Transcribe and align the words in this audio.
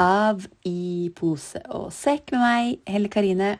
av 0.00 0.44
I 0.68 1.10
pose 1.16 1.60
og 1.72 1.88
sekk 1.94 2.34
med 2.34 2.42
meg, 2.42 2.78
Helle 2.88 3.10
Karine. 3.12 3.56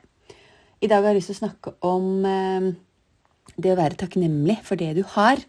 I 0.82 0.88
dag 0.90 1.02
har 1.02 1.14
jeg 1.14 1.20
lyst 1.20 1.32
til 1.32 1.38
å 1.38 1.42
snakke 1.44 1.72
om 1.88 2.26
eh, 2.28 2.68
det 3.56 3.72
å 3.72 3.78
være 3.78 3.98
takknemlig 4.00 4.58
for 4.66 4.78
det 4.80 4.92
du 4.98 5.02
har. 5.16 5.40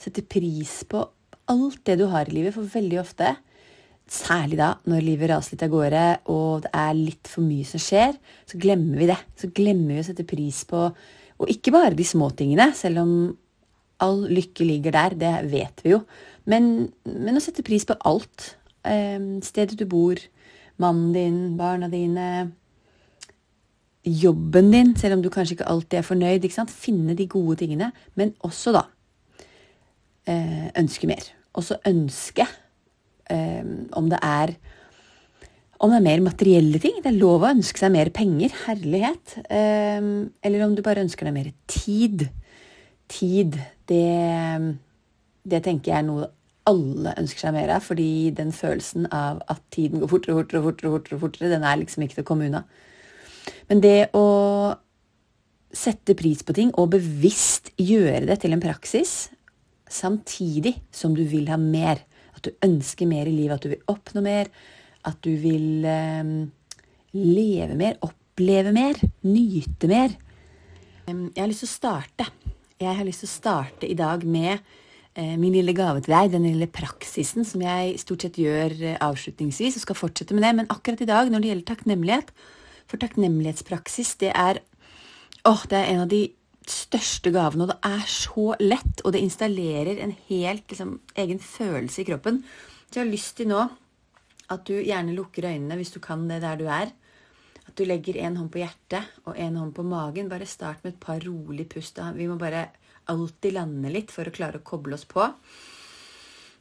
Sette 0.00 0.24
pris 0.24 0.80
på 0.88 1.04
alt 1.50 1.82
det 1.88 1.98
du 2.00 2.06
har 2.10 2.28
i 2.28 2.34
livet, 2.34 2.54
for 2.54 2.68
veldig 2.68 3.00
ofte, 3.02 3.34
særlig 4.10 4.58
da 4.58 4.72
når 4.90 5.04
livet 5.06 5.30
raser 5.30 5.54
litt 5.54 5.66
av 5.66 5.72
gårde 5.74 6.04
og 6.32 6.64
det 6.64 6.70
er 6.82 6.96
litt 6.98 7.30
for 7.30 7.46
mye 7.46 7.66
som 7.68 7.82
skjer, 7.82 8.16
så 8.48 8.58
glemmer 8.60 9.02
vi 9.02 9.10
det. 9.10 9.18
Så 9.38 9.52
glemmer 9.54 9.96
vi 9.96 10.02
å 10.02 10.08
sette 10.08 10.26
pris 10.28 10.64
på 10.68 10.88
Og 11.40 11.48
ikke 11.48 11.72
bare 11.72 11.96
de 11.96 12.04
små 12.04 12.26
tingene, 12.36 12.66
selv 12.76 13.00
om 13.00 13.12
all 14.04 14.26
lykke 14.28 14.64
ligger 14.64 14.92
der, 14.92 15.14
det 15.16 15.30
vet 15.48 15.78
vi 15.80 15.94
jo. 15.94 16.02
Men, 16.44 16.90
men 17.08 17.38
å 17.38 17.40
sette 17.40 17.64
pris 17.64 17.86
på 17.88 17.96
alt. 18.04 18.59
Eh, 18.86 19.18
stedet 19.42 19.78
du 19.78 19.86
bor, 19.88 20.20
mannen 20.80 21.12
din, 21.12 21.56
barna 21.58 21.88
dine, 21.92 22.52
jobben 24.04 24.70
din, 24.72 24.96
selv 24.96 25.18
om 25.18 25.22
du 25.22 25.28
kanskje 25.32 25.58
ikke 25.58 25.68
alltid 25.68 25.98
er 25.98 26.06
fornøyd. 26.06 26.48
Finne 26.72 27.16
de 27.16 27.28
gode 27.28 27.60
tingene, 27.60 27.92
men 28.14 28.34
også 28.40 28.72
da 28.72 28.86
eh, 30.26 30.70
ønske 30.78 31.08
mer. 31.10 31.24
Også 31.52 31.80
ønske 31.86 32.46
eh, 33.30 33.64
om 33.92 34.10
det 34.10 34.20
er 34.22 34.54
om 35.80 35.88
det 35.88 35.96
er 35.96 36.04
mer 36.04 36.20
materielle 36.20 36.78
ting. 36.78 36.98
Det 37.00 37.08
er 37.08 37.16
lov 37.16 37.40
å 37.40 37.54
ønske 37.54 37.80
seg 37.80 37.92
mer 37.94 38.10
penger. 38.12 38.52
Herlighet. 38.66 39.38
Eh, 39.48 40.10
eller 40.44 40.66
om 40.66 40.74
du 40.76 40.82
bare 40.84 41.00
ønsker 41.06 41.28
deg 41.28 41.36
mer 41.36 41.52
tid. 41.72 42.26
Tid, 43.10 43.56
det, 43.88 44.76
det 45.48 45.62
tenker 45.64 45.92
jeg 45.92 46.02
er 46.02 46.06
noe 46.06 46.28
alle 46.70 47.14
ønsker 47.20 47.46
seg 47.46 47.56
mer 47.56 47.72
av, 47.74 47.84
fordi 47.84 48.30
den 48.36 48.52
følelsen 48.54 49.08
av 49.14 49.42
at 49.50 49.62
tiden 49.74 50.02
går 50.02 50.10
fortere 50.10 50.34
og 50.34 50.40
fortere, 50.42 50.62
fortere, 50.64 50.92
fortere, 50.94 51.20
fortere, 51.24 51.50
den 51.52 51.66
er 51.66 51.80
liksom 51.80 52.06
ikke 52.06 52.20
til 52.20 52.26
å 52.26 52.30
komme 52.30 52.48
unna. 52.50 52.62
Men 53.70 53.82
det 53.84 53.98
å 54.16 54.26
sette 55.70 56.16
pris 56.18 56.42
på 56.42 56.54
ting 56.56 56.72
og 56.78 56.92
bevisst 56.96 57.70
gjøre 57.78 58.24
det 58.28 58.40
til 58.42 58.54
en 58.56 58.62
praksis, 58.62 59.30
samtidig 59.90 60.76
som 60.94 61.14
du 61.16 61.22
vil 61.28 61.50
ha 61.50 61.58
mer, 61.60 62.02
at 62.36 62.46
du 62.46 62.66
ønsker 62.66 63.08
mer 63.10 63.28
i 63.28 63.34
livet, 63.34 63.58
at 63.58 63.66
du 63.66 63.74
vil 63.74 63.90
oppnå 63.90 64.22
mer, 64.24 64.50
at 65.06 65.18
du 65.24 65.32
vil 65.40 65.86
eh, 65.88 66.34
leve 67.16 67.78
mer, 67.78 67.98
oppleve 68.06 68.74
mer, 68.74 69.00
nyte 69.26 69.90
mer. 69.90 70.14
Jeg 71.10 71.40
har 71.40 71.50
lyst 71.50 71.64
til 71.64 71.70
å 71.70 71.74
starte. 71.74 72.28
Jeg 72.80 72.96
har 72.96 73.06
lyst 73.06 73.24
til 73.24 73.30
å 73.30 73.34
starte 73.34 73.88
i 73.88 73.96
dag 73.98 74.22
med 74.24 74.62
min 75.18 75.54
lille 75.56 75.74
gave 75.74 76.02
til 76.04 76.14
deg, 76.14 76.30
den 76.30 76.46
lille 76.46 76.68
praksisen 76.70 77.46
som 77.46 77.62
jeg 77.64 77.98
stort 77.98 78.22
sett 78.22 78.38
gjør 78.38 78.74
eh, 78.78 78.98
avslutningsvis, 79.02 79.76
og 79.76 79.84
skal 79.84 79.98
fortsette 79.98 80.36
med 80.36 80.46
det. 80.46 80.52
Men 80.60 80.70
akkurat 80.70 81.02
i 81.02 81.08
dag, 81.08 81.30
når 81.30 81.42
det 81.42 81.50
gjelder 81.50 81.70
takknemlighet 81.74 82.34
For 82.90 82.98
takknemlighetspraksis, 82.98 84.16
det 84.18 84.32
er 84.34 84.58
åh, 85.46 85.60
det 85.70 85.78
er 85.78 85.90
en 85.92 86.04
av 86.04 86.08
de 86.10 86.24
største 86.66 87.30
gavene, 87.34 87.64
og 87.64 87.70
det 87.70 87.78
er 87.86 88.06
så 88.10 88.54
lett, 88.60 89.02
og 89.04 89.14
det 89.14 89.22
installerer 89.22 90.00
en 90.02 90.14
helt 90.28 90.66
liksom, 90.70 90.96
egen 91.18 91.38
følelse 91.38 92.02
i 92.02 92.08
kroppen. 92.08 92.42
Så 92.90 92.98
jeg 92.98 93.04
har 93.04 93.12
lyst 93.12 93.36
til 93.38 93.50
nå 93.50 93.62
at 94.50 94.66
du 94.66 94.74
gjerne 94.74 95.14
lukker 95.14 95.46
øynene 95.46 95.78
hvis 95.78 95.94
du 95.94 96.00
kan 96.02 96.26
det 96.28 96.40
der 96.42 96.58
du 96.58 96.66
er. 96.66 96.90
At 97.66 97.78
du 97.78 97.84
legger 97.86 98.18
en 98.18 98.40
hånd 98.40 98.50
på 98.50 98.58
hjertet 98.62 99.22
og 99.24 99.38
en 99.38 99.58
hånd 99.60 99.74
på 99.76 99.86
magen. 99.86 100.30
Bare 100.30 100.46
start 100.50 100.82
med 100.82 100.96
et 100.96 101.02
par 101.02 101.22
rolig 101.22 101.68
pust. 101.70 102.00
Vi 102.16 102.26
må 102.26 102.34
bare 102.38 102.66
alltid 103.10 103.56
lande 103.56 103.92
litt 103.92 104.14
for 104.14 104.28
å 104.28 104.34
klare 104.34 104.60
å 104.60 104.66
koble 104.66 104.96
oss 104.96 105.06
på. 105.08 105.26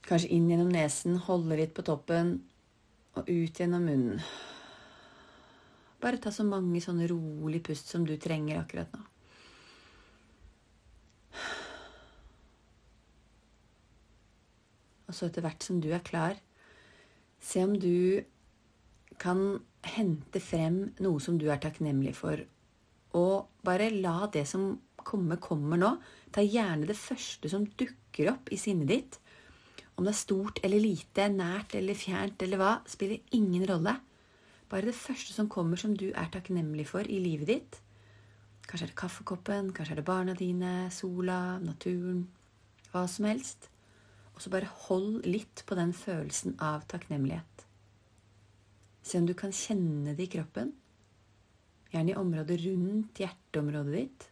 Kanskje 0.08 0.32
inn 0.36 0.50
gjennom 0.50 0.72
nesen, 0.74 1.20
holde 1.28 1.60
litt 1.60 1.76
på 1.78 1.86
toppen, 1.86 2.40
og 3.18 3.30
ut 3.30 3.60
gjennom 3.60 3.86
munnen. 3.86 4.24
Bare 6.00 6.20
ta 6.22 6.32
så 6.32 6.46
mange 6.48 6.80
sånne 6.82 7.10
rolig 7.12 7.62
pust 7.66 7.92
som 7.92 8.06
du 8.08 8.16
trenger 8.22 8.62
akkurat 8.62 8.94
nå. 8.96 9.02
Og 15.10 15.18
så 15.18 15.28
etter 15.28 15.44
hvert 15.44 15.66
som 15.66 15.80
du 15.82 15.90
er 15.92 16.06
klar, 16.06 16.38
se 17.42 17.64
om 17.66 17.74
du 17.74 18.22
kan 19.20 19.60
hente 19.84 20.42
frem 20.44 20.92
noe 21.02 21.22
som 21.24 21.40
du 21.42 21.48
er 21.50 21.60
takknemlig 21.62 22.14
for, 22.18 22.44
og 23.18 23.50
bare 23.66 23.90
la 23.90 24.30
det 24.32 24.46
som 24.48 24.76
kommer, 25.06 25.40
kommer 25.42 25.80
nå. 25.80 25.94
Ta 26.34 26.44
gjerne 26.46 26.88
det 26.90 26.98
første 27.00 27.52
som 27.52 27.68
dukker 27.80 28.32
opp 28.34 28.52
i 28.54 28.60
sinnet 28.60 28.92
ditt. 28.92 29.20
Om 29.96 30.06
det 30.08 30.14
er 30.14 30.20
stort 30.22 30.62
eller 30.64 30.80
lite, 30.80 31.28
nært 31.34 31.76
eller 31.76 31.98
fjernt 31.98 32.42
eller 32.46 32.62
hva, 32.62 32.74
spiller 32.88 33.20
ingen 33.36 33.66
rolle. 33.68 33.98
Bare 34.70 34.88
det 34.88 34.96
første 34.96 35.34
som 35.34 35.50
kommer 35.52 35.80
som 35.82 35.96
du 35.98 36.12
er 36.12 36.30
takknemlig 36.32 36.86
for 36.92 37.08
i 37.08 37.20
livet 37.20 37.50
ditt. 37.50 37.80
Kanskje 38.70 38.86
er 38.86 38.92
det 38.92 39.00
kaffekoppen, 39.02 39.72
kanskje 39.74 39.96
er 39.96 40.00
det 40.00 40.08
barna 40.08 40.36
dine, 40.38 40.74
sola, 40.94 41.58
naturen, 41.64 42.28
hva 42.92 43.08
som 43.10 43.26
helst. 43.26 43.66
Og 44.36 44.44
så 44.44 44.52
bare 44.54 44.70
hold 44.86 45.26
litt 45.26 45.66
på 45.68 45.76
den 45.76 45.92
følelsen 45.92 46.54
av 46.64 46.86
takknemlighet. 46.88 47.66
Se 49.04 49.18
om 49.18 49.26
du 49.26 49.34
kan 49.34 49.52
kjenne 49.56 50.14
det 50.14 50.28
i 50.28 50.32
kroppen. 50.38 50.72
Gjerne 51.90 52.14
i 52.14 52.20
området 52.20 52.60
rundt 52.62 53.20
hjerteområdet 53.24 53.96
ditt. 53.96 54.28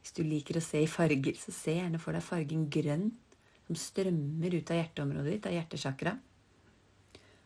Hvis 0.00 0.16
du 0.16 0.22
liker 0.24 0.56
å 0.58 0.64
se 0.64 0.80
i 0.80 0.88
farger, 0.88 1.36
så 1.36 1.52
se 1.52 1.76
gjerne 1.76 2.00
for 2.00 2.16
deg 2.16 2.24
fargen 2.24 2.66
grønn 2.72 3.10
som 3.66 3.78
strømmer 3.78 4.56
ut 4.56 4.72
av 4.72 4.80
hjerteområdet 4.80 5.34
ditt, 5.36 5.46
av 5.46 5.54
hjertesjakra. 5.54 6.16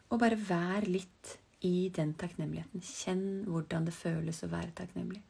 Og 0.08 0.20
bare 0.22 0.38
vær 0.38 0.86
litt 0.88 1.34
i 1.66 1.90
den 1.94 2.14
takknemligheten. 2.20 2.84
Kjenn 2.84 3.24
hvordan 3.48 3.88
det 3.88 3.96
føles 3.96 4.42
å 4.44 4.50
være 4.52 4.72
takknemlig. 4.78 5.22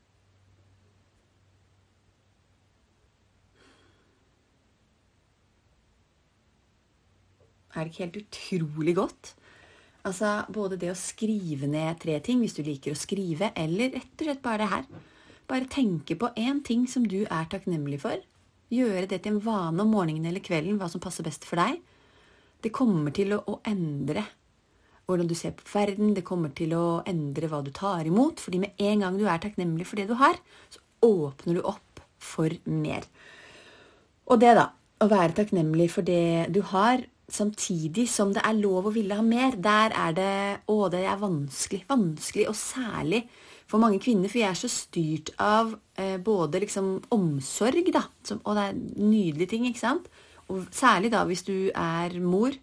Er 7.75 7.83
det 7.83 7.91
ikke 7.91 8.05
helt 8.05 8.21
utrolig 8.21 8.95
godt? 9.01 9.33
Altså, 10.07 10.45
Både 10.53 10.79
det 10.79 10.93
å 10.93 10.99
skrive 10.99 11.67
ned 11.67 11.99
tre 12.03 12.21
ting, 12.23 12.45
hvis 12.45 12.55
du 12.55 12.63
liker 12.63 12.95
å 12.95 12.99
skrive, 12.99 13.51
eller 13.59 13.97
rett 13.97 14.15
og 14.15 14.29
slett 14.29 14.45
bare 14.45 14.63
det 14.63 14.71
her 14.71 14.87
bare 15.51 15.69
tenke 15.71 16.17
på 16.19 16.31
én 16.41 16.63
ting 16.65 16.87
som 16.91 17.05
du 17.09 17.25
er 17.25 17.51
takknemlig 17.51 18.01
for. 18.05 18.23
Gjøre 18.73 19.09
det 19.11 19.23
til 19.25 19.35
en 19.35 19.45
vane 19.45 19.85
om 19.85 19.93
morgenen 19.93 20.27
eller 20.31 20.45
kvelden, 20.45 20.79
hva 20.81 20.89
som 20.91 21.03
passer 21.03 21.27
best 21.27 21.45
for 21.49 21.61
deg. 21.61 21.83
Det 22.65 22.73
kommer 22.73 23.13
til 23.15 23.37
å, 23.37 23.43
å 23.45 23.61
endre 23.69 24.25
hvordan 25.05 25.29
du 25.29 25.35
ser 25.37 25.53
på 25.57 25.67
verden, 25.69 26.15
det 26.17 26.25
kommer 26.25 26.53
til 26.57 26.73
å 26.77 27.03
endre 27.09 27.49
hva 27.53 27.61
du 27.65 27.71
tar 27.77 28.07
imot. 28.09 28.41
fordi 28.41 28.63
med 28.63 28.81
en 28.81 29.05
gang 29.05 29.19
du 29.21 29.27
er 29.29 29.43
takknemlig 29.43 29.87
for 29.87 30.01
det 30.01 30.09
du 30.09 30.15
har, 30.17 30.39
så 30.73 30.81
åpner 31.05 31.59
du 31.59 31.61
opp 31.61 32.01
for 32.17 32.49
mer. 32.65 33.05
Og 34.25 34.41
det, 34.41 34.55
da, 34.57 34.71
å 35.05 35.11
være 35.11 35.37
takknemlig 35.37 35.91
for 35.93 36.07
det 36.07 36.49
du 36.55 36.63
har, 36.73 37.05
samtidig 37.29 38.07
som 38.09 38.33
det 38.33 38.43
er 38.45 38.57
lov 38.57 38.89
å 38.89 38.95
ville 38.95 39.17
ha 39.17 39.25
mer, 39.25 39.57
der 39.61 39.93
er 39.97 40.17
det 40.17 40.33
Å, 40.69 40.77
det 40.93 41.05
er 41.05 41.21
vanskelig. 41.21 41.85
Vanskelig, 41.89 42.49
og 42.49 42.57
særlig 42.57 43.25
for 43.71 43.81
mange 43.83 44.01
kvinner, 44.03 44.29
for 44.29 44.43
jeg 44.43 44.51
er 44.51 44.61
så 44.61 44.71
styrt 44.71 45.33
av 45.41 45.73
eh, 45.99 46.17
både 46.23 46.61
liksom 46.63 46.95
omsorg, 47.15 47.89
da, 47.95 48.05
som, 48.27 48.43
og 48.45 48.59
det 48.59 48.65
er 48.69 48.81
nydelige 49.01 49.51
ting, 49.55 49.67
ikke 49.69 49.83
sant? 49.83 50.09
Og 50.53 50.67
særlig 50.75 51.11
da 51.15 51.25
hvis 51.29 51.47
du 51.47 51.57
er 51.71 52.19
mor. 52.21 52.57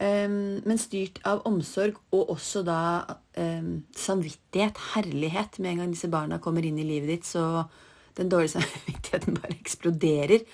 Um, 0.00 0.62
men 0.64 0.78
styrt 0.80 1.18
av 1.28 1.42
omsorg 1.48 1.98
og 2.16 2.30
også 2.32 2.62
da 2.64 2.80
um, 3.36 3.82
samvittighet, 3.96 4.78
herlighet. 4.94 5.58
Med 5.60 5.74
en 5.74 5.82
gang 5.82 5.92
disse 5.92 6.08
barna 6.12 6.38
kommer 6.40 6.64
inn 6.64 6.78
i 6.80 6.86
livet 6.88 7.10
ditt, 7.12 7.28
så 7.28 7.66
den 8.16 8.32
dårlige 8.32 8.54
samvittigheten 8.58 9.36
bare 9.40 9.58
eksploderer. 9.58 10.44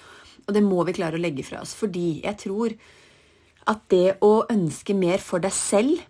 Og 0.47 0.55
det 0.55 0.63
må 0.67 0.83
vi 0.87 0.97
klare 0.99 1.19
å 1.19 1.23
legge 1.23 1.47
fra 1.47 1.63
oss. 1.63 1.75
Fordi 1.79 2.23
jeg 2.25 2.39
tror 2.43 2.75
at 3.71 3.87
det 3.91 4.19
å 4.23 4.47
ønske 4.51 4.95
mer 4.99 5.23
for 5.23 5.43
deg 5.43 5.55
selv 5.55 6.03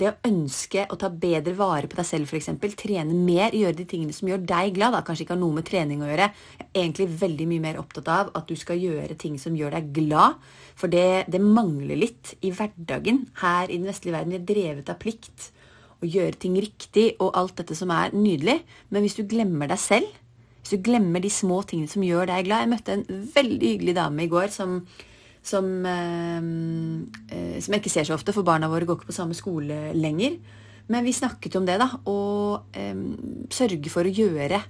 det 0.00 0.08
å 0.10 0.28
ønske 0.28 0.84
å 0.90 0.96
ta 1.00 1.10
bedre 1.10 1.54
vare 1.58 1.90
på 1.90 1.98
deg 1.98 2.06
selv, 2.08 2.30
f.eks. 2.30 2.50
Trene 2.78 3.16
mer, 3.16 3.54
gjøre 3.56 3.76
de 3.78 3.86
tingene 3.88 4.14
som 4.16 4.30
gjør 4.30 4.44
deg 4.48 4.76
glad. 4.76 4.96
Da. 4.96 5.02
Kanskje 5.06 5.26
ikke 5.26 5.34
har 5.36 5.42
noe 5.42 5.58
med 5.58 5.66
trening 5.68 6.04
å 6.04 6.08
gjøre. 6.08 6.30
Jeg 6.58 6.68
er 6.68 6.80
egentlig 6.82 7.08
veldig 7.20 7.48
mye 7.50 7.64
mer 7.66 7.80
opptatt 7.82 8.10
av 8.14 8.32
at 8.38 8.48
du 8.48 8.56
skal 8.58 8.80
gjøre 8.80 9.18
ting 9.20 9.36
som 9.42 9.56
gjør 9.58 9.76
deg 9.78 9.90
glad. 10.00 10.38
For 10.78 10.92
det, 10.92 11.26
det 11.32 11.42
mangler 11.42 11.98
litt 11.98 12.36
i 12.40 12.52
hverdagen 12.54 13.24
her 13.42 13.68
i 13.68 13.76
den 13.76 13.88
vestlige 13.90 14.16
verden. 14.16 14.34
Vi 14.34 14.40
er 14.40 14.48
drevet 14.52 14.92
av 14.94 15.00
plikt 15.02 15.50
og 15.98 16.06
gjøre 16.06 16.38
ting 16.38 16.54
riktig 16.62 17.10
og 17.18 17.34
alt 17.38 17.58
dette 17.58 17.76
som 17.78 17.90
er 17.94 18.14
nydelig. 18.14 18.60
Men 18.94 19.04
hvis 19.04 19.18
du 19.18 19.24
glemmer 19.28 19.70
deg 19.70 19.82
selv, 19.82 20.16
hvis 20.62 20.76
du 20.76 20.84
glemmer 20.84 21.22
de 21.24 21.30
små 21.32 21.62
tingene 21.66 21.90
som 21.90 22.02
gjør 22.04 22.28
deg 22.28 22.44
glad 22.44 22.64
Jeg 22.64 22.70
møtte 22.74 22.92
en 22.92 23.28
veldig 23.34 23.70
hyggelig 23.72 23.94
dame 23.96 24.24
i 24.26 24.30
går 24.30 24.50
som 24.52 24.82
som, 25.42 25.66
eh, 25.86 26.40
eh, 27.30 27.60
som 27.60 27.74
jeg 27.74 27.82
ikke 27.82 27.92
ser 27.92 28.08
så 28.08 28.16
ofte, 28.16 28.34
for 28.34 28.46
barna 28.46 28.68
våre 28.68 28.86
går 28.88 29.00
ikke 29.00 29.10
på 29.12 29.18
samme 29.18 29.36
skole 29.36 29.92
lenger. 29.94 30.38
Men 30.88 31.04
vi 31.04 31.12
snakket 31.12 31.56
om 31.56 31.66
det, 31.68 31.78
da. 31.80 31.90
Å 32.04 32.18
eh, 32.72 32.94
sørge 33.50 33.92
for 33.92 34.08
å 34.08 34.12
gjøre 34.12 34.62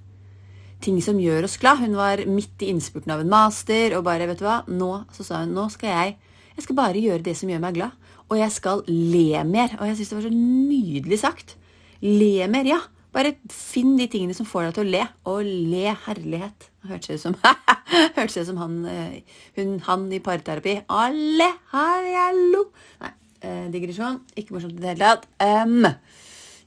ting 0.81 1.01
som 1.03 1.19
gjør 1.19 1.45
oss 1.45 1.59
glad. 1.59 1.83
Hun 1.83 1.97
var 1.99 2.23
midt 2.27 2.63
i 2.63 2.71
innspurten 2.73 3.11
av 3.15 3.21
en 3.21 3.31
master 3.31 3.97
og 3.99 4.05
bare, 4.07 4.27
vet 4.31 4.39
du 4.39 4.47
hva, 4.47 4.63
nå 4.71 5.05
så 5.15 5.27
sa 5.27 5.43
hun, 5.43 5.55
nå 5.55 5.69
skal 5.75 5.91
jeg 5.91 6.17
jeg 6.59 6.65
skal 6.67 6.75
bare 6.75 6.99
gjøre 6.99 7.23
det 7.23 7.37
som 7.39 7.51
gjør 7.53 7.61
meg 7.63 7.77
glad. 7.77 8.15
Og 8.29 8.41
jeg 8.41 8.51
skal 8.51 8.81
le 8.91 9.45
mer. 9.47 9.77
Og 9.79 9.87
jeg 9.87 10.01
syns 10.01 10.09
det 10.11 10.17
var 10.17 10.25
så 10.27 10.33
nydelig 10.35 11.19
sagt. 11.23 11.55
Le 12.03 12.49
mer, 12.51 12.67
ja. 12.67 12.81
Bare 13.15 13.37
finn 13.55 13.95
de 13.97 14.09
tingene 14.11 14.35
som 14.35 14.47
får 14.47 14.67
deg 14.67 14.75
til 14.75 14.89
å 14.89 14.91
le. 14.97 15.05
Og 15.31 15.47
le 15.47 15.95
herlighet. 16.09 16.67
Hørtes 16.89 17.19
ut 17.19 17.25
som, 17.27 17.37
hørtes 18.17 18.39
ut 18.41 18.49
som 18.49 18.61
han, 18.63 18.79
eh, 18.89 19.41
hun, 19.59 19.79
han 19.87 20.07
i 20.15 20.21
parterapi. 20.25 20.79
Alle, 20.89 21.49
hallo! 21.75 22.69
Nei, 23.03 23.13
eh, 23.43 23.67
digresjon. 23.73 24.23
Ikke 24.39 24.57
morsomt 24.57 24.79
i 24.79 24.83
det 24.83 24.95
hele 24.95 25.11
tatt. 25.11 25.29
Um, 25.43 25.85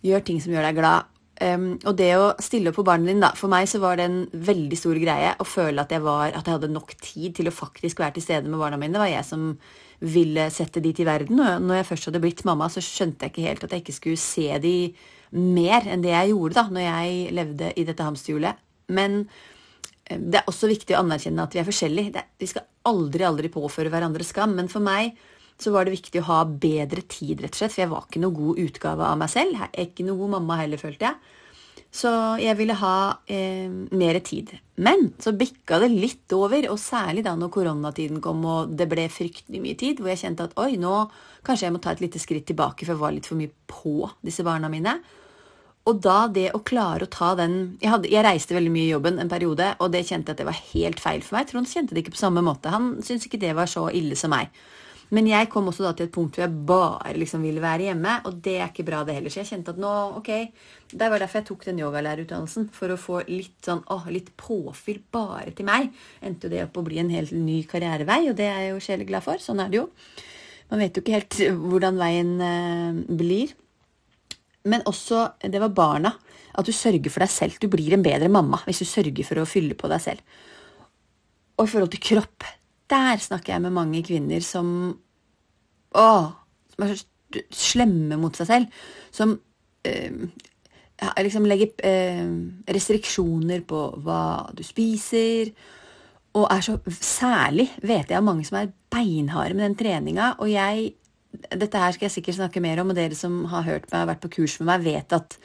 gjør 0.06 0.28
ting 0.28 0.42
som 0.44 0.54
gjør 0.54 0.70
deg 0.70 0.80
glad. 0.82 1.10
Um, 1.42 1.72
og 1.90 1.96
det 1.98 2.12
å 2.22 2.34
stille 2.44 2.70
opp 2.70 2.78
for 2.78 2.86
barnet 2.86 3.10
dine, 3.10 3.24
da. 3.24 3.32
For 3.38 3.50
meg 3.50 3.70
så 3.70 3.82
var 3.82 3.98
det 3.98 4.06
en 4.06 4.20
veldig 4.30 4.78
stor 4.78 4.98
greie 5.02 5.32
å 5.42 5.48
føle 5.48 5.82
at 5.82 5.94
jeg, 5.94 6.04
var, 6.06 6.28
at 6.30 6.46
jeg 6.46 6.60
hadde 6.60 6.74
nok 6.74 6.94
tid 7.02 7.40
til 7.40 7.50
å 7.50 7.56
faktisk 7.56 8.04
være 8.04 8.20
til 8.20 8.28
stede 8.28 8.52
med 8.52 8.62
barna 8.62 8.78
mine. 8.78 8.94
Det 8.94 9.02
var 9.02 9.10
jeg 9.10 9.26
som 9.26 9.48
ville 10.02 10.48
sette 10.54 10.84
de 10.84 10.92
til 10.98 11.10
verden. 11.10 11.42
Og 11.42 11.66
når 11.66 11.82
jeg 11.82 11.90
først 11.92 12.10
hadde 12.10 12.22
blitt 12.22 12.46
mamma, 12.46 12.70
så 12.70 12.84
skjønte 12.86 13.26
jeg 13.26 13.34
ikke 13.34 13.48
helt 13.48 13.66
at 13.66 13.74
jeg 13.74 13.86
ikke 13.86 13.98
skulle 13.98 14.22
se 14.22 14.48
de 14.62 14.76
mer 15.32 15.88
enn 15.88 16.04
det 16.04 16.12
jeg 16.12 16.34
gjorde 16.34 16.58
da 16.58 16.66
når 16.68 16.86
jeg 16.86 17.34
levde 17.38 17.72
i 17.74 17.88
dette 17.88 18.06
hamsterhjulet. 18.06 18.62
Men 18.92 19.24
det 20.20 20.42
er 20.42 20.50
også 20.50 20.70
viktig 20.72 20.96
å 20.96 21.04
anerkjenne 21.04 21.46
at 21.46 21.56
vi 21.56 21.62
er 21.62 21.68
forskjellige. 21.68 22.24
Vi 22.42 22.50
skal 22.50 22.66
aldri, 22.90 23.26
aldri 23.28 23.52
påføre 23.54 23.92
hverandre 23.94 24.26
skam. 24.28 24.56
Men 24.58 24.72
for 24.72 24.84
meg 24.84 25.16
så 25.62 25.74
var 25.74 25.86
det 25.86 25.96
viktig 25.96 26.24
å 26.24 26.30
ha 26.32 26.40
bedre 26.46 27.04
tid, 27.06 27.44
rett 27.44 27.54
og 27.56 27.62
slett. 27.62 27.76
For 27.76 27.84
jeg 27.84 27.92
var 27.92 28.08
ikke 28.08 28.24
noe 28.24 28.38
god 28.38 28.64
utgave 28.66 29.12
av 29.12 29.22
meg 29.22 29.32
selv. 29.34 29.60
Jeg 29.60 29.72
er 29.72 29.88
ikke 29.90 30.08
noe 30.08 30.20
god 30.24 30.36
mamma 30.40 30.60
heller, 30.64 30.82
følte 30.82 31.10
jeg. 31.10 31.38
Så 31.92 32.10
jeg 32.40 32.56
ville 32.56 32.76
ha 32.80 32.98
eh, 33.28 33.68
mer 33.68 34.20
tid. 34.24 34.54
Men 34.80 35.10
så 35.20 35.34
bikka 35.36 35.82
det 35.84 35.90
litt 35.92 36.34
over, 36.34 36.70
og 36.72 36.80
særlig 36.80 37.26
da 37.26 37.34
når 37.36 37.52
koronatiden 37.52 38.22
kom 38.24 38.46
og 38.48 38.72
det 38.80 38.88
ble 38.90 39.10
fryktelig 39.12 39.60
mye 39.62 39.78
tid, 39.80 40.00
hvor 40.00 40.14
jeg 40.14 40.22
kjente 40.24 40.48
at 40.48 40.56
oi, 40.62 40.78
nå 40.80 40.96
kanskje 41.46 41.68
jeg 41.68 41.76
må 41.76 41.82
ta 41.84 41.92
et 41.92 42.04
lite 42.04 42.22
skritt 42.22 42.48
tilbake, 42.48 42.86
for 42.86 42.96
jeg 42.96 43.02
var 43.02 43.16
litt 43.18 43.28
for 43.28 43.40
mye 43.40 43.52
på 43.68 44.08
disse 44.24 44.46
barna 44.48 44.72
mine. 44.72 44.96
Og 45.90 45.98
da 45.98 46.28
det 46.30 46.52
å 46.54 46.62
klare 46.62 47.08
å 47.08 47.10
ta 47.10 47.32
den 47.40 47.56
jeg, 47.82 47.90
hadde, 47.90 48.10
jeg, 48.12 48.26
reiste 48.26 48.54
veldig 48.54 48.74
mye 48.74 48.86
i 48.86 48.92
jobben 48.92 49.18
en 49.22 49.32
periode, 49.32 49.72
og 49.82 49.90
det 49.94 50.04
kjente 50.06 50.30
jeg 50.30 50.36
at 50.36 50.44
det 50.44 50.50
var 50.52 50.60
helt 50.74 51.02
feil 51.02 51.24
for 51.26 51.40
meg. 51.40 51.48
Trond 51.50 51.70
kjente 51.70 51.98
det 51.98 52.04
ikke 52.04 52.14
på 52.18 52.22
samme 52.22 52.44
måte. 52.46 52.74
Han 52.74 52.94
syntes 53.02 53.26
ikke 53.26 53.42
det 53.42 53.56
var 53.58 53.70
så 53.72 53.88
ille 53.98 54.18
som 54.20 54.34
meg. 54.34 54.52
Men 55.12 55.26
jeg 55.28 55.50
kom 55.52 55.66
også 55.68 55.84
da 55.84 55.90
til 55.96 56.08
et 56.08 56.14
punkt 56.16 56.38
hvor 56.38 56.46
jeg 56.46 56.60
bare 56.70 57.18
liksom 57.18 57.42
ville 57.44 57.60
være 57.64 57.90
hjemme, 57.90 58.14
og 58.30 58.38
det 58.46 58.54
er 58.62 58.70
ikke 58.70 58.86
bra, 58.88 59.02
det 59.04 59.18
heller. 59.18 59.34
Så 59.34 59.42
jeg 59.42 59.50
kjente 59.50 59.74
at 59.74 59.82
nå, 59.82 59.96
ok, 60.22 60.30
Det 60.92 61.08
var 61.12 61.24
derfor 61.24 61.40
jeg 61.40 61.48
tok 61.50 61.66
den 61.68 61.82
yogalærerutdannelsen. 61.82 62.70
For 62.76 62.94
å 62.94 63.00
få 63.00 63.22
litt 63.28 63.58
sånn, 63.66 63.84
åh, 63.92 64.08
litt 64.12 64.32
påfyll 64.40 65.02
bare 65.12 65.52
til 65.56 65.68
meg. 65.68 65.90
Endte 66.24 66.52
det 66.52 66.64
opp 66.64 66.80
å 66.80 66.86
bli 66.88 67.02
en 67.02 67.12
helt 67.12 67.34
ny 67.36 67.62
karrierevei, 67.68 68.30
og 68.30 68.38
det 68.40 68.48
er 68.48 68.68
jeg 68.68 68.76
jo 68.76 68.86
sjeleglad 68.86 69.26
for. 69.26 69.44
Sånn 69.44 69.60
er 69.64 69.72
det 69.72 69.82
jo. 69.82 69.90
Man 70.72 70.80
vet 70.80 70.96
jo 70.96 71.04
ikke 71.04 71.18
helt 71.18 71.40
hvordan 71.60 72.00
veien 72.00 72.34
eh, 72.48 73.04
blir. 73.20 73.52
Men 74.70 74.86
også 74.90 75.26
det 75.42 75.62
var 75.62 75.74
barna. 75.76 76.14
At 76.52 76.68
du 76.68 76.74
sørger 76.76 77.10
for 77.10 77.24
deg 77.24 77.32
selv. 77.32 77.60
Du 77.62 77.70
blir 77.72 77.96
en 77.96 78.04
bedre 78.06 78.30
mamma 78.32 78.60
hvis 78.66 78.84
du 78.84 78.90
sørger 78.90 79.24
for 79.28 79.42
å 79.42 79.48
fylle 79.50 79.78
på 79.78 79.90
deg 79.92 80.04
selv. 80.04 80.42
Og 81.58 81.68
i 81.68 81.72
forhold 81.72 81.94
til 81.94 82.04
kropp, 82.04 82.46
der 82.92 83.22
snakker 83.22 83.56
jeg 83.56 83.64
med 83.64 83.76
mange 83.76 84.04
kvinner 84.06 84.44
som 84.46 84.92
Å! 85.92 86.12
Som 86.72 86.86
er 86.86 86.94
så 86.96 87.06
slemme 87.56 88.18
mot 88.20 88.36
seg 88.36 88.48
selv. 88.48 88.82
Som 89.12 89.36
øh, 89.88 90.24
liksom 91.24 91.48
legger 91.48 91.72
øh, 91.88 92.34
restriksjoner 92.68 93.64
på 93.68 93.84
hva 94.04 94.24
du 94.56 94.64
spiser. 94.68 95.52
Og 96.40 96.48
er 96.48 96.64
så 96.64 96.78
Særlig 96.96 97.68
vet 97.84 98.12
jeg 98.12 98.24
mange 98.24 98.48
som 98.48 98.62
er 98.62 98.72
beinharde 98.92 99.56
med 99.56 99.70
den 99.70 99.80
treninga. 99.80 100.36
Og 100.40 100.52
jeg 100.52 100.94
dette 101.32 101.82
her 101.82 101.96
skal 101.96 102.08
jeg 102.08 102.16
sikkert 102.20 102.40
snakke 102.40 102.64
mer 102.64 102.82
om, 102.84 102.92
og 102.92 102.98
dere 102.98 103.18
som 103.18 103.44
har 103.52 103.68
hørt 103.68 103.92
meg 103.92 104.06
og 104.06 104.10
vært 104.14 104.24
på 104.24 104.34
kurs 104.40 104.58
med 104.62 104.72
meg, 104.72 104.88
vet 104.88 105.16
at 105.18 105.38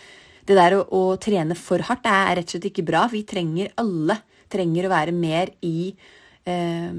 det 0.47 0.57
der 0.59 0.77
å, 0.79 0.85
å 0.95 1.03
trene 1.23 1.57
for 1.59 1.83
hardt 1.89 2.07
er, 2.07 2.37
rett 2.39 2.49
og 2.49 2.57
slett 2.57 2.71
ikke 2.71 2.87
bra. 2.87 3.07
Vi 3.11 3.25
trenger 3.27 3.73
alle 3.83 4.21
trenger 4.53 4.87
å 4.87 4.93
være 4.93 5.15
mer 5.15 5.51
i, 5.65 5.95
eh, 6.47 6.93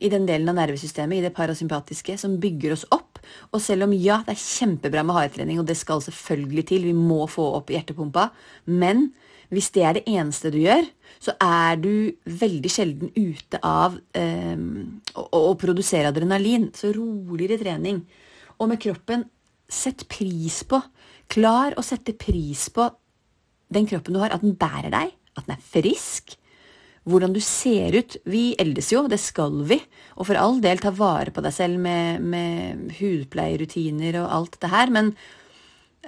i 0.00 0.12
den 0.12 0.26
delen 0.28 0.48
av 0.48 0.58
nervesystemet, 0.58 1.18
i 1.18 1.26
det 1.26 1.34
parasympatiske, 1.36 2.16
som 2.18 2.38
bygger 2.40 2.76
oss 2.76 2.86
opp. 2.90 3.20
Og 3.52 3.60
selv 3.60 3.86
om 3.86 3.92
ja, 3.92 4.22
det 4.26 4.36
er 4.36 4.42
kjempebra 4.42 5.04
med 5.04 5.16
hardtrening, 5.16 5.60
og 5.60 5.66
det 5.66 5.76
skal 5.76 6.02
selvfølgelig 6.04 6.66
til, 6.66 6.88
vi 6.88 6.96
må 6.96 7.26
få 7.30 7.48
opp 7.58 7.72
hjertepumpa, 7.74 8.30
men 8.66 9.10
hvis 9.48 9.70
det 9.70 9.82
er 9.86 9.92
det 9.94 10.06
eneste 10.10 10.50
du 10.50 10.58
gjør, 10.58 10.86
så 11.22 11.32
er 11.40 11.76
du 11.78 12.12
veldig 12.26 12.70
sjelden 12.70 13.12
ute 13.14 13.60
av 13.62 13.94
eh, 14.18 14.56
å, 15.14 15.26
å, 15.38 15.54
produsere 15.54 16.10
adrenalin. 16.10 16.72
Så 16.74 16.90
roligere 16.96 17.60
trening 17.60 18.02
og 18.58 18.70
med 18.72 18.80
kroppen. 18.82 19.26
Sett 19.66 20.06
pris 20.10 20.60
på, 20.68 20.78
klar 21.32 21.74
å 21.74 21.82
sette 21.82 22.14
pris 22.14 22.68
på 22.70 22.86
den 23.74 23.88
kroppen 23.90 24.14
du 24.14 24.20
har, 24.22 24.34
at 24.34 24.44
den 24.44 24.54
bærer 24.58 24.92
deg, 24.94 25.14
at 25.34 25.48
den 25.48 25.56
er 25.56 25.64
frisk. 25.72 26.36
Hvordan 27.06 27.34
du 27.34 27.40
ser 27.42 27.94
ut. 27.94 28.16
Vi 28.26 28.56
eldes 28.58 28.88
jo, 28.90 29.04
det 29.10 29.20
skal 29.22 29.60
vi. 29.68 29.78
Og 30.18 30.26
for 30.26 30.38
all 30.38 30.58
del 30.62 30.80
ta 30.82 30.90
vare 30.94 31.30
på 31.34 31.42
deg 31.44 31.54
selv 31.54 31.78
med, 31.82 32.22
med 32.22 32.96
hudpleierutiner 32.98 34.18
og 34.24 34.32
alt 34.38 34.58
det 34.62 34.70
her. 34.72 34.90
Men 34.94 35.12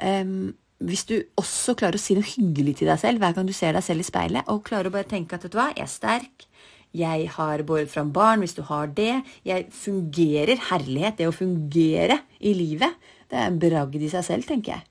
um, 0.03 0.49
hvis 0.79 1.07
du 1.07 1.17
også 1.39 1.77
klarer 1.79 1.99
å 1.99 2.03
si 2.03 2.15
noe 2.19 2.27
hyggelig 2.27 2.81
til 2.81 2.91
deg 2.91 2.99
selv 3.03 3.23
hver 3.23 3.37
gang 3.37 3.47
du 3.47 3.55
ser 3.55 3.79
deg 3.79 3.87
selv 3.87 4.03
i 4.03 4.09
speilet, 4.09 4.51
og 4.51 4.65
klarer 4.67 4.91
å 4.91 4.95
bare 4.95 5.11
tenke 5.11 5.39
at 5.39 5.47
vet 5.47 5.55
du 5.55 5.59
hva, 5.59 5.71
jeg 5.75 5.87
er 5.87 5.93
sterk, 5.93 6.49
jeg 6.97 7.29
har 7.35 7.63
båret 7.69 7.91
fram 7.93 8.13
barn, 8.13 8.41
hvis 8.41 8.57
du 8.57 8.63
har 8.65 8.89
det. 8.97 9.21
Jeg 9.45 9.69
fungerer. 9.75 10.57
Herlighet, 10.71 11.19
det 11.19 11.29
å 11.29 11.35
fungere 11.37 12.21
i 12.41 12.55
livet, 12.57 12.97
det 13.29 13.37
er 13.37 13.51
en 13.51 13.61
bragd 13.61 14.01
i 14.01 14.11
seg 14.13 14.25
selv, 14.25 14.49
tenker 14.49 14.79
jeg. 14.79 14.87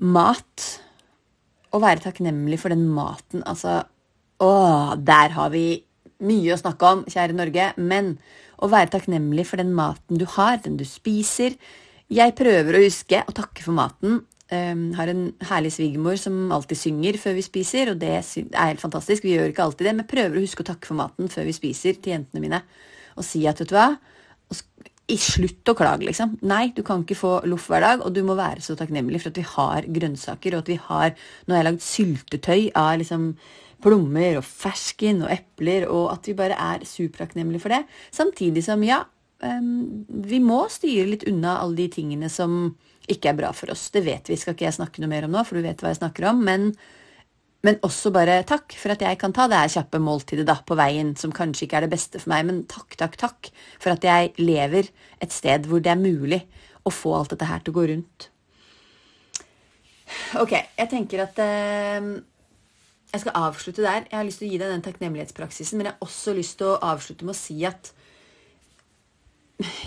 Mat. 0.00 0.68
Å 1.72 1.80
være 1.80 2.04
takknemlig 2.04 2.58
for 2.60 2.72
den 2.72 2.86
maten. 2.92 3.44
Altså 3.48 3.82
Å, 4.42 4.52
der 4.98 5.36
har 5.36 5.52
vi 5.52 5.82
mye 6.26 6.54
å 6.54 6.58
snakke 6.58 6.88
om, 6.88 7.04
kjære 7.08 7.36
Norge. 7.36 7.68
Men 7.76 8.16
å 8.62 8.68
være 8.72 8.94
takknemlig 8.96 9.46
for 9.48 9.60
den 9.60 9.72
maten 9.76 10.20
du 10.20 10.26
har, 10.36 10.58
den 10.64 10.80
du 10.80 10.84
spiser. 10.88 11.56
Jeg 12.12 12.34
prøver 12.36 12.76
å 12.76 12.82
huske 12.84 13.22
å 13.24 13.34
takke 13.36 13.64
for 13.64 13.76
maten 13.76 14.22
Um, 14.52 14.90
har 14.98 15.08
en 15.08 15.30
herlig 15.48 15.70
svigermor 15.72 16.18
som 16.20 16.50
alltid 16.52 16.76
synger 16.76 17.16
før 17.16 17.38
vi 17.38 17.44
spiser, 17.46 17.94
og 17.94 18.00
det 18.02 18.10
er 18.18 18.22
helt 18.52 18.82
fantastisk. 18.82 19.24
Vi 19.24 19.32
gjør 19.32 19.48
ikke 19.48 19.64
alltid 19.64 19.88
det, 19.88 19.94
men 19.96 20.08
prøver 20.10 20.36
å 20.36 20.42
huske 20.44 20.60
å 20.60 20.68
takke 20.68 20.90
for 20.90 20.98
maten 20.98 21.30
før 21.32 21.46
vi 21.48 21.54
spiser 21.56 21.96
til 21.96 22.18
jentene 22.18 22.42
mine. 22.44 22.60
Og 23.16 23.24
si 23.24 23.46
at, 23.48 23.62
vet 23.62 23.72
du 23.72 23.78
hva 23.78 23.94
i 25.10 25.18
Slutt 25.20 25.68
å 25.68 25.74
klage, 25.76 26.06
liksom. 26.06 26.36
Nei, 26.48 26.70
du 26.76 26.82
kan 26.86 27.02
ikke 27.02 27.18
få 27.18 27.32
loff 27.50 27.68
hver 27.70 27.84
dag, 27.84 28.04
og 28.04 28.14
du 28.14 28.22
må 28.26 28.36
være 28.38 28.62
så 28.64 28.76
takknemlig 28.78 29.22
for 29.22 29.32
at 29.32 29.40
vi 29.40 29.46
har 29.54 29.88
grønnsaker, 29.96 30.54
og 30.54 30.62
at 30.62 30.70
vi 30.70 30.78
har 30.86 31.16
Nå 31.46 31.54
har 31.54 31.62
jeg 31.62 31.68
lagd 31.68 31.84
syltetøy 31.86 32.70
av 32.78 32.94
liksom 33.02 33.32
plommer 33.82 34.38
og 34.38 34.46
fersken 34.46 35.24
og 35.26 35.32
epler, 35.34 35.88
og 35.90 36.12
at 36.14 36.28
vi 36.30 36.36
bare 36.38 36.58
er 36.70 36.86
supertakknemlige 36.86 37.64
for 37.64 37.74
det. 37.74 37.82
Samtidig 38.14 38.62
som, 38.64 38.84
ja, 38.86 39.02
um, 39.42 40.06
vi 40.06 40.38
må 40.42 40.62
styre 40.70 41.08
litt 41.10 41.26
unna 41.28 41.58
alle 41.64 41.80
de 41.82 41.88
tingene 41.98 42.30
som 42.32 42.76
ikke 43.10 43.32
er 43.32 43.38
bra 43.38 43.52
for 43.56 43.72
oss. 43.74 43.88
Det 43.94 44.04
vet 44.06 44.30
vi, 44.30 44.38
skal 44.38 44.56
ikke 44.56 44.68
jeg 44.68 44.78
snakke 44.78 45.02
noe 45.02 45.10
mer 45.10 45.26
om 45.26 45.34
nå, 45.34 45.44
for 45.46 45.58
du 45.58 45.66
vet 45.66 45.82
hva 45.82 45.92
jeg 45.92 46.00
snakker 46.00 46.28
om. 46.30 46.42
Men, 46.46 46.68
men 47.66 47.78
også 47.86 48.12
bare 48.14 48.40
takk 48.48 48.74
for 48.78 48.94
at 48.94 49.04
jeg 49.04 49.18
kan 49.20 49.34
ta 49.34 49.48
det 49.50 49.60
her 49.60 49.72
kjappe 49.76 50.02
måltidet 50.02 50.46
da, 50.48 50.58
på 50.66 50.78
veien, 50.78 51.14
som 51.18 51.34
kanskje 51.34 51.66
ikke 51.66 51.80
er 51.80 51.86
det 51.86 51.94
beste 51.94 52.22
for 52.22 52.34
meg, 52.34 52.46
men 52.48 52.64
takk, 52.70 52.96
takk, 53.00 53.16
takk 53.20 53.52
for 53.78 53.94
at 53.94 54.06
jeg 54.06 54.34
lever 54.42 54.90
et 55.22 55.34
sted 55.34 55.66
hvor 55.70 55.82
det 55.82 55.94
er 55.94 56.02
mulig 56.02 56.42
å 56.82 56.92
få 56.94 57.14
alt 57.18 57.34
dette 57.34 57.48
her 57.50 57.62
til 57.62 57.74
å 57.74 57.78
gå 57.80 57.88
rundt. 57.92 58.28
Ok, 60.42 60.52
jeg 60.52 60.90
tenker 60.90 61.22
at 61.24 61.38
eh, 61.40 62.10
jeg 63.12 63.22
skal 63.22 63.36
avslutte 63.46 63.84
der. 63.84 64.06
Jeg 64.08 64.18
har 64.18 64.26
lyst 64.26 64.40
til 64.42 64.48
å 64.48 64.52
gi 64.52 64.60
deg 64.60 64.72
den 64.72 64.84
takknemlighetspraksisen, 64.84 65.78
men 65.78 65.88
jeg 65.88 65.94
har 65.94 66.06
også 66.06 66.34
lyst 66.36 66.58
til 66.60 66.72
å 66.72 66.80
avslutte 66.92 67.28
med 67.28 67.34
å 67.34 67.38
si 67.38 67.58
at 67.68 67.92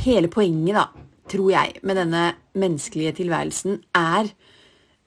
hele 0.05 0.29
poenget 0.31 0.77
da, 0.77 0.85
tror 1.31 1.51
jeg, 1.51 1.79
med 1.83 1.97
denne 1.99 2.23
menneskelige 2.59 3.15
tilværelsen, 3.21 3.79
er 3.95 4.29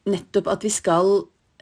nettopp 0.09 0.51
at 0.55 0.65
vi 0.67 0.73
skal 0.73 1.13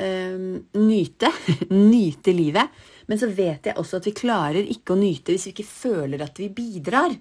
øh, 0.01 0.47
nyte. 0.81 1.33
nyte 1.93 2.33
livet. 2.33 2.73
Men 3.07 3.21
så 3.21 3.29
vet 3.31 3.69
jeg 3.69 3.77
også 3.79 4.01
at 4.01 4.09
vi 4.09 4.17
klarer 4.17 4.63
ikke 4.63 4.95
å 4.95 5.01
nyte 5.01 5.35
hvis 5.35 5.49
vi 5.49 5.55
ikke 5.55 5.69
føler 5.69 6.25
at 6.25 6.41
vi 6.41 6.51
bidrar. 6.55 7.15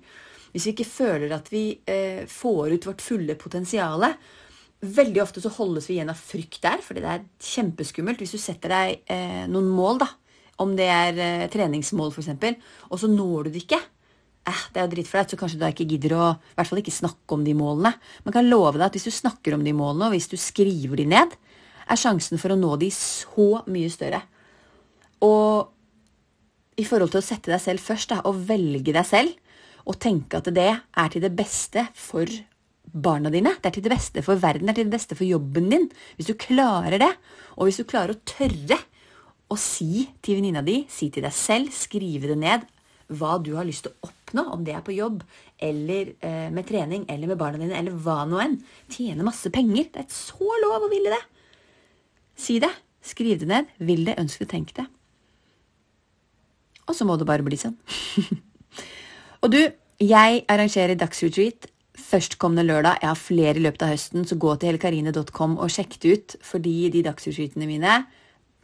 Hvis 0.54 0.70
vi 0.70 0.74
ikke 0.74 0.88
føler 0.88 1.36
at 1.36 1.52
vi 1.52 1.68
øh, 1.76 2.24
får 2.32 2.78
ut 2.78 2.90
vårt 2.90 3.04
fulle 3.04 3.36
potensial. 3.40 4.06
Veldig 4.86 5.22
ofte 5.24 5.42
så 5.44 5.52
holdes 5.56 5.90
vi 5.90 5.98
igjen 5.98 6.12
av 6.14 6.20
frykt 6.20 6.62
der, 6.64 6.84
fordi 6.84 7.04
det 7.04 7.12
er 7.12 7.26
kjempeskummelt. 7.42 8.22
Hvis 8.22 8.38
du 8.38 8.42
setter 8.42 8.72
deg 8.72 9.12
øh, 9.12 9.44
noen 9.52 9.68
mål, 9.74 10.00
da, 10.06 10.10
om 10.64 10.72
det 10.78 10.88
er 10.88 11.50
treningsmål 11.52 12.14
f.eks., 12.14 12.32
og 12.88 13.02
så 13.02 13.10
når 13.12 13.48
du 13.48 13.56
det 13.56 13.66
ikke, 13.66 13.82
eh, 14.50 14.64
det 14.74 14.82
er 14.82 14.88
jo 14.88 14.94
dritflaut, 14.94 15.32
så 15.32 15.40
kanskje 15.40 15.60
du 15.62 15.66
ikke 15.68 15.88
gidder 15.90 16.16
å 16.18 16.26
i 16.38 16.58
hvert 16.58 16.72
fall 16.72 16.82
ikke 16.82 16.96
snakke 16.96 17.38
om 17.38 17.46
de 17.46 17.56
målene. 17.58 17.96
Man 18.26 18.36
kan 18.36 18.50
love 18.50 18.78
deg 18.78 18.88
at 18.88 18.98
hvis 18.98 19.10
du 19.10 19.14
snakker 19.14 19.58
om 19.58 19.66
de 19.66 19.76
målene, 19.76 20.10
og 20.10 20.16
hvis 20.16 20.30
du 20.32 20.38
skriver 20.40 21.02
de 21.02 21.08
ned, 21.16 21.36
er 21.86 22.02
sjansen 22.02 22.42
for 22.42 22.54
å 22.54 22.60
nå 22.60 22.74
de 22.82 22.90
så 22.94 23.62
mye 23.70 23.92
større. 23.94 24.24
Og 25.26 25.72
i 26.82 26.86
forhold 26.88 27.14
til 27.14 27.22
å 27.22 27.26
sette 27.26 27.52
deg 27.52 27.62
selv 27.64 27.84
først, 27.84 28.12
da, 28.12 28.22
og 28.28 28.42
velge 28.50 28.94
deg 28.96 29.08
selv, 29.08 29.38
og 29.86 30.00
tenke 30.02 30.42
at 30.42 30.50
det 30.54 30.72
er 30.74 31.14
til 31.14 31.24
det 31.24 31.32
beste 31.38 31.86
for 31.94 32.30
barna 32.96 33.30
dine, 33.34 33.54
det 33.62 33.70
er 33.70 33.76
til 33.76 33.86
det 33.86 33.94
beste 33.94 34.24
for 34.26 34.40
verden, 34.42 34.68
det 34.68 34.76
er 34.76 34.82
til 34.82 34.90
det 34.90 34.98
beste 34.98 35.18
for 35.18 35.28
jobben 35.28 35.70
din. 35.72 35.88
Hvis 36.18 36.30
du 36.32 36.36
klarer 36.40 36.98
det, 37.02 37.12
og 37.56 37.68
hvis 37.68 37.80
du 37.82 37.88
klarer 37.88 38.16
å 38.16 38.24
tørre 38.28 38.80
å 39.52 39.58
si 39.60 40.08
til 40.26 40.40
venninna 40.40 40.64
di, 40.66 40.84
si 40.90 41.12
til 41.14 41.26
deg 41.26 41.36
selv, 41.36 41.74
skrive 41.76 42.32
det 42.32 42.40
ned, 42.42 42.66
hva 43.14 43.36
du 43.44 43.54
har 43.58 43.68
lyst 43.68 43.86
til 43.86 43.94
å 43.94 44.10
oppnå, 44.10 44.46
om 44.56 44.64
det 44.66 44.74
er 44.76 44.84
på 44.86 44.96
jobb 44.96 45.22
eller 45.62 46.14
eh, 46.26 46.50
med 46.54 46.66
trening 46.68 47.06
eller 47.12 47.30
med 47.30 47.40
barna 47.40 47.62
dine 47.62 47.78
eller 47.78 47.96
hva 48.06 48.24
nå 48.30 48.40
enn. 48.42 48.58
Tjene 48.92 49.28
masse 49.28 49.52
penger. 49.54 49.92
Det 49.94 50.06
er 50.06 50.10
så 50.14 50.58
lov 50.64 50.88
å 50.88 50.92
ville 50.92 51.14
det. 51.14 51.22
Si 52.36 52.60
det. 52.64 52.72
Skriv 53.06 53.38
det 53.44 53.50
ned. 53.52 53.70
Vil 53.78 54.06
det, 54.08 54.18
ønsk 54.22 54.42
det, 54.42 54.50
tenk 54.52 54.74
det. 54.78 54.88
Og 56.90 56.98
så 56.98 57.06
må 57.06 57.18
det 57.18 57.28
bare 57.30 57.46
bli 57.46 57.58
sånn. 57.58 57.78
og 59.46 59.54
du, 59.54 59.62
jeg 60.02 60.44
arrangerer 60.52 60.98
dagsretreat 60.98 61.70
førstkommende 61.96 62.66
lørdag. 62.68 63.00
Jeg 63.02 63.10
har 63.12 63.20
flere 63.20 63.60
i 63.60 63.64
løpet 63.64 63.86
av 63.86 63.94
høsten, 63.94 64.26
så 64.28 64.38
gå 64.40 64.56
til 64.60 64.74
helkarine.com 64.74 65.58
og 65.62 65.72
sjekk 65.72 65.98
det 66.02 66.12
ut, 66.12 66.36
fordi 66.46 66.76
de 66.94 67.06
dagsretreatene 67.06 67.70
mine, 67.70 68.02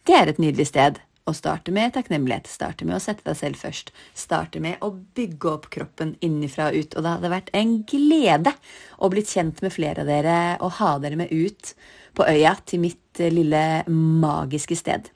det 0.10 0.18
er 0.18 0.32
et 0.32 0.42
nydelig 0.42 0.68
sted. 0.72 1.00
Og 1.32 1.38
starte 1.38 1.72
med 1.72 1.94
takknemlighet. 1.96 2.50
Starte 2.52 2.84
med 2.88 2.98
å 2.98 3.04
sette 3.04 3.24
deg 3.24 3.38
selv 3.40 3.60
først. 3.62 3.94
Starte 4.18 4.60
med 4.64 4.82
å 4.84 4.92
bygge 5.16 5.48
opp 5.54 5.70
kroppen 5.72 6.18
innenfra 6.20 6.68
og 6.72 6.82
ut. 6.82 6.98
Og 6.98 7.06
det 7.06 7.14
hadde 7.16 7.32
vært 7.32 7.54
en 7.56 7.78
glede 7.88 8.52
å 9.00 9.10
bli 9.14 9.24
kjent 9.24 9.64
med 9.64 9.72
flere 9.72 10.04
av 10.04 10.12
dere 10.12 10.38
og 10.60 10.76
ha 10.82 10.98
dere 11.00 11.20
med 11.22 11.32
ut 11.32 11.72
på 12.18 12.28
øya 12.28 12.58
til 12.68 12.84
mitt 12.84 13.24
lille 13.32 13.64
magiske 13.88 14.76
sted. 14.76 15.08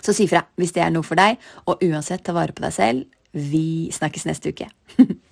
Så 0.00 0.14
si 0.16 0.28
fra 0.30 0.46
hvis 0.56 0.72
det 0.76 0.86
er 0.86 0.94
noe 0.94 1.04
for 1.04 1.18
deg, 1.18 1.36
og 1.68 1.84
uansett 1.84 2.24
ta 2.24 2.32
vare 2.36 2.56
på 2.56 2.64
deg 2.64 2.72
selv. 2.72 3.04
Vi 3.36 3.92
snakkes 3.92 4.24
neste 4.30 4.54
uke. 4.54 4.70